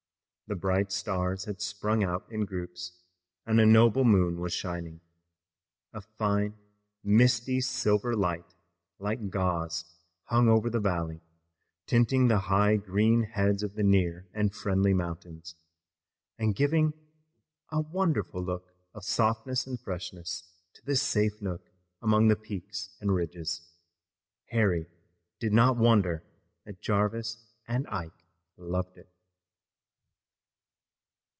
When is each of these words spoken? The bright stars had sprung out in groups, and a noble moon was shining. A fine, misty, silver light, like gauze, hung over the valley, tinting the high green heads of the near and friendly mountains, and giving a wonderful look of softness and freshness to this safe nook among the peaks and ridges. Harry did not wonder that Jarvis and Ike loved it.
The 0.47 0.55
bright 0.57 0.91
stars 0.91 1.45
had 1.45 1.61
sprung 1.61 2.03
out 2.03 2.29
in 2.29 2.43
groups, 2.43 2.91
and 3.45 3.57
a 3.57 3.65
noble 3.65 4.03
moon 4.03 4.41
was 4.41 4.51
shining. 4.51 4.99
A 5.93 6.01
fine, 6.01 6.55
misty, 7.05 7.61
silver 7.61 8.17
light, 8.17 8.53
like 8.99 9.29
gauze, 9.29 9.85
hung 10.25 10.49
over 10.49 10.69
the 10.69 10.81
valley, 10.81 11.21
tinting 11.87 12.27
the 12.27 12.37
high 12.51 12.75
green 12.75 13.23
heads 13.23 13.63
of 13.63 13.75
the 13.75 13.83
near 13.83 14.27
and 14.33 14.53
friendly 14.53 14.93
mountains, 14.93 15.55
and 16.37 16.53
giving 16.53 16.91
a 17.71 17.79
wonderful 17.79 18.43
look 18.43 18.75
of 18.93 19.05
softness 19.05 19.65
and 19.65 19.79
freshness 19.79 20.51
to 20.73 20.83
this 20.85 21.01
safe 21.01 21.41
nook 21.41 21.71
among 22.01 22.27
the 22.27 22.35
peaks 22.35 22.89
and 22.99 23.15
ridges. 23.15 23.69
Harry 24.49 24.87
did 25.39 25.53
not 25.53 25.77
wonder 25.77 26.25
that 26.65 26.81
Jarvis 26.81 27.37
and 27.69 27.87
Ike 27.87 28.25
loved 28.57 28.97
it. 28.97 29.07